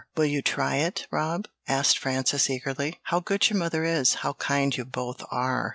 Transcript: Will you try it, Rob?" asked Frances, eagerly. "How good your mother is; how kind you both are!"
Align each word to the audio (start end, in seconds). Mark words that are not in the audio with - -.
Will 0.17 0.25
you 0.25 0.41
try 0.41 0.77
it, 0.77 1.05
Rob?" 1.11 1.47
asked 1.67 1.99
Frances, 1.99 2.49
eagerly. 2.49 2.97
"How 3.03 3.19
good 3.19 3.47
your 3.47 3.59
mother 3.59 3.83
is; 3.83 4.15
how 4.25 4.33
kind 4.33 4.75
you 4.75 4.83
both 4.83 5.23
are!" 5.29 5.69